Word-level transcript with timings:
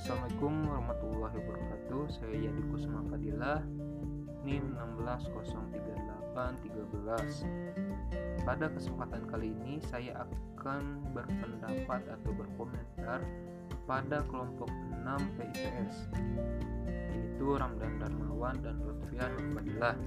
Assalamualaikum 0.00 0.64
warahmatullahi 0.64 1.36
wabarakatuh. 1.44 2.08
Saya 2.08 2.32
Yadi 2.32 2.64
Kusma 2.72 3.04
Fadilah. 3.12 3.60
NIM 4.48 4.72
1603813 4.96 7.44
Pada 8.48 8.72
kesempatan 8.72 9.28
kali 9.28 9.52
ini 9.52 9.76
saya 9.84 10.24
akan 10.24 11.04
berpendapat 11.12 12.16
atau 12.16 12.32
berkomentar 12.32 13.20
pada 13.84 14.24
kelompok 14.24 14.72
6 15.04 15.36
PIPS 15.36 16.08
yaitu 17.12 17.60
Ramdan 17.60 18.00
Darmawan 18.00 18.56
dan 18.64 18.80
Lutfian 18.80 19.36
Fadilah. 19.52 20.00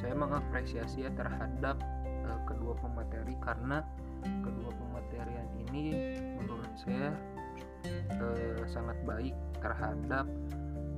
Saya 0.00 0.16
mengapresiasi 0.16 1.04
ya 1.04 1.12
terhadap 1.12 1.76
eh, 2.08 2.40
kedua 2.48 2.72
pemateri 2.80 3.36
karena 3.44 3.84
saya 6.78 7.10
uh, 8.22 8.62
sangat 8.70 8.98
baik 9.02 9.34
terhadap 9.58 10.26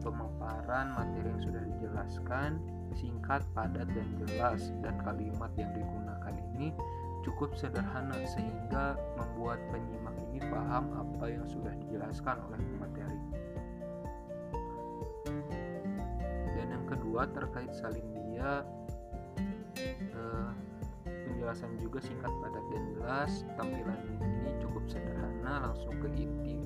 pemaparan 0.01 0.97
materi 0.97 1.29
yang 1.29 1.43
sudah 1.45 1.63
dijelaskan 1.77 2.61
singkat, 2.97 3.45
padat, 3.53 3.87
dan 3.93 4.09
jelas. 4.25 4.73
Dan 4.81 4.97
kalimat 5.05 5.53
yang 5.55 5.71
digunakan 5.77 6.35
ini 6.57 6.75
cukup 7.21 7.53
sederhana 7.55 8.17
sehingga 8.25 8.97
membuat 9.17 9.61
penyimak 9.69 10.17
ini 10.31 10.41
paham 10.49 10.89
apa 10.97 11.25
yang 11.29 11.45
sudah 11.47 11.73
dijelaskan 11.87 12.37
oleh 12.49 12.59
pemateri. 12.59 13.21
Dan 16.57 16.67
yang 16.73 16.85
kedua 16.89 17.29
terkait 17.31 17.71
salin 17.77 18.09
dia 18.17 18.65
eh, 20.17 20.51
penjelasan 21.05 21.77
juga 21.79 22.01
singkat 22.01 22.33
padat 22.41 22.65
dan 22.73 22.85
jelas. 22.97 23.31
Tampilan 23.55 24.01
ini 24.17 24.51
cukup 24.65 24.85
sederhana 24.89 25.30
langsung 25.59 25.95
ke 25.99 26.09
inti 26.15 26.63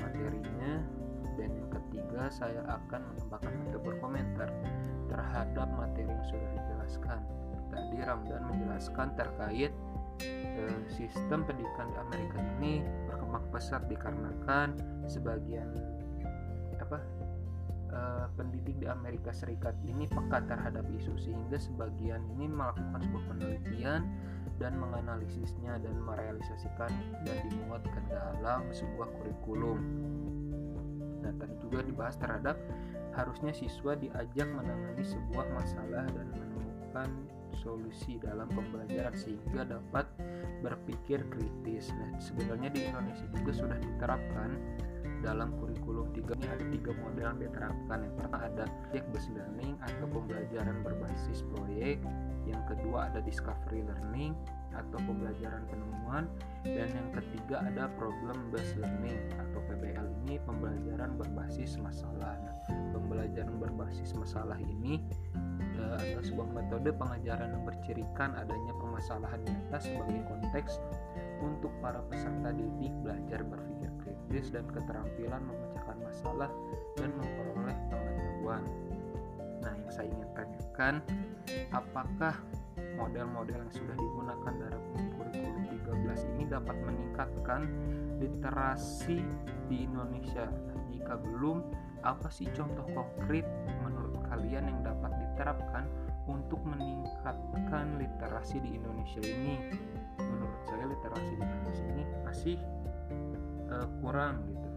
materinya. 0.00 0.82
Dan 1.38 1.54
yang 1.54 1.70
ketiga 1.70 2.26
saya 2.34 2.66
akan 2.66 3.14
menambahkan 3.14 3.54
atau 3.70 3.78
berkomentar 3.78 4.50
terhadap 5.06 5.68
materi 5.78 6.10
yang 6.10 6.24
sudah 6.26 6.48
dijelaskan. 6.50 7.18
Tadi 7.70 7.96
Ramdan 8.02 8.42
menjelaskan 8.50 9.14
terkait 9.14 9.70
eh, 10.26 10.78
sistem 10.90 11.46
pendidikan 11.46 11.86
di 11.94 11.96
Amerika 12.10 12.38
ini 12.58 12.82
berkembang 13.06 13.46
pesat 13.54 13.86
dikarenakan 13.86 14.74
sebagian 15.06 15.70
eh, 17.88 18.26
pendidik 18.36 18.76
di 18.80 18.86
Amerika 18.86 19.32
Serikat 19.32 19.74
ini 19.84 20.06
peka 20.08 20.44
terhadap 20.46 20.84
isu 20.92 21.16
sehingga 21.18 21.58
sebagian 21.60 22.22
ini 22.36 22.48
melakukan 22.48 23.00
sebuah 23.04 23.24
penelitian 23.32 24.02
dan 24.58 24.74
menganalisisnya 24.74 25.78
dan 25.78 25.96
merealisasikan 26.02 26.90
dan 27.22 27.36
dimuat 27.46 27.82
ke 27.86 28.00
dalam 28.10 28.66
sebuah 28.74 29.06
kurikulum 29.20 29.78
Nah, 31.22 31.32
tadi 31.36 31.54
juga 31.60 31.82
dibahas 31.82 32.16
terhadap 32.16 32.56
harusnya 33.12 33.50
siswa 33.50 33.98
diajak 33.98 34.48
menangani 34.48 35.02
sebuah 35.02 35.46
masalah 35.50 36.06
dan 36.14 36.26
menemukan 36.30 37.08
solusi 37.58 38.22
dalam 38.22 38.46
pembelajaran 38.48 39.12
sehingga 39.18 39.66
dapat 39.66 40.06
berpikir 40.62 41.26
kritis. 41.28 41.90
Nah, 41.92 42.16
sebenarnya 42.22 42.70
di 42.70 42.80
Indonesia 42.86 43.26
juga 43.34 43.52
sudah 43.52 43.78
diterapkan 43.82 44.50
dalam 45.20 45.50
kurikulum 45.58 46.08
tiga 46.14 46.32
ini 46.38 46.46
ada 46.48 46.64
tiga 46.70 46.90
model 46.94 47.24
yang 47.34 47.38
diterapkan. 47.40 47.98
Yang 48.06 48.12
pertama 48.18 48.38
ada 48.46 48.64
project 48.66 49.06
based 49.14 49.30
learning 49.34 49.74
atau 49.82 50.06
pembelajaran 50.10 50.76
berbasis 50.86 51.38
proyek. 51.54 51.96
Yang 52.48 52.62
kedua 52.74 53.12
ada 53.12 53.20
discovery 53.20 53.84
learning 53.84 54.32
atau 54.72 54.98
pembelajaran 55.04 55.64
penemuan 55.68 56.24
dan 56.62 56.88
yang 56.92 57.08
ketiga 57.12 57.64
ada 57.66 57.90
problem 57.98 58.36
based 58.54 58.78
learning 58.78 59.18
atau 59.36 59.58
PBL 59.68 60.06
ini 60.24 60.40
pembelajaran 60.46 61.18
berbasis 61.18 61.76
masalah. 61.80 62.38
Nah, 62.38 62.54
pembelajaran 62.94 63.56
berbasis 63.58 64.14
masalah 64.16 64.56
ini 64.60 65.02
uh, 65.80 65.96
adalah 65.98 66.24
sebuah 66.24 66.48
metode 66.52 66.90
pengajaran 66.94 67.48
yang 67.52 67.64
bercirikan 67.64 68.36
adanya 68.36 68.72
permasalahan 68.76 69.40
nyata 69.44 69.78
sebagai 69.82 70.20
konteks 70.28 70.80
untuk 71.38 71.70
para 71.78 72.02
peserta 72.10 72.50
didik 72.50 72.92
belajar 73.02 73.40
berpikir 73.46 73.87
kritis 74.28 74.52
dan 74.52 74.68
keterampilan 74.68 75.40
memecahkan 75.40 75.96
masalah 76.04 76.52
dan 77.00 77.08
memperoleh 77.16 77.78
pengetahuan. 77.88 78.62
Nah, 79.64 79.72
yang 79.72 79.88
saya 79.88 80.12
ingin 80.12 80.28
tanyakan, 80.36 80.94
apakah 81.72 82.36
model-model 83.00 83.56
yang 83.56 83.72
sudah 83.72 83.96
digunakan 83.96 84.52
dalam 84.52 84.82
kurikulum 85.16 85.64
13 85.80 86.32
ini 86.36 86.44
dapat 86.44 86.76
meningkatkan 86.84 87.72
literasi 88.20 89.24
di 89.72 89.88
Indonesia. 89.88 90.44
Nah, 90.44 90.76
jika 90.92 91.16
belum, 91.16 91.64
apa 92.04 92.28
sih 92.28 92.52
contoh 92.52 92.84
konkret 92.92 93.48
menurut 93.80 94.12
kalian 94.28 94.68
yang 94.68 94.80
dapat 94.84 95.08
diterapkan 95.24 95.88
untuk 96.28 96.60
meningkatkan 96.68 97.96
literasi 97.96 98.60
di 98.60 98.76
Indonesia 98.76 99.24
ini? 99.24 99.72
Menurut 100.20 100.60
saya 100.68 100.84
literasi 100.84 101.32
di 101.32 101.42
Indonesia 101.42 101.86
ini 101.96 102.04
masih 102.28 102.56
kurang 104.00 104.44
gitu. 104.48 104.68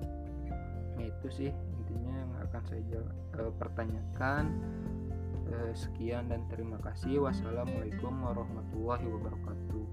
Nah, 0.98 1.06
itu 1.08 1.28
sih 1.30 1.52
intinya 1.52 2.14
yang 2.14 2.32
akan 2.50 2.62
saya 2.68 3.02
uh, 3.40 3.52
pertanyakan. 3.56 4.44
Eh, 5.52 5.76
sekian 5.76 6.32
dan 6.32 6.48
terima 6.48 6.80
kasih. 6.80 7.28
Wassalamualaikum 7.28 8.24
warahmatullahi 8.24 9.04
wabarakatuh. 9.04 9.84